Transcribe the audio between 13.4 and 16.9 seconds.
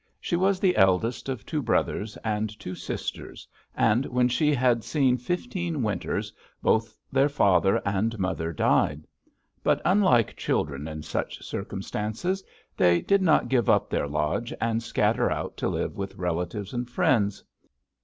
give up their lodge and scatter out to live with relatives and